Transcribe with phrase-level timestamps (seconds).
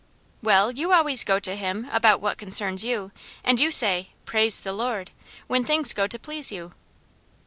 [0.41, 3.11] "Well, you always go to Him about what concerns you,
[3.43, 5.11] and you say, 'Praise the Lord,'
[5.45, 6.71] when things go to please you."